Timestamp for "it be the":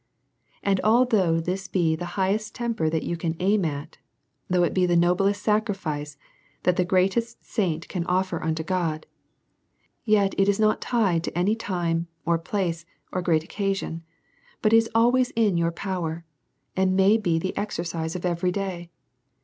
4.63-4.95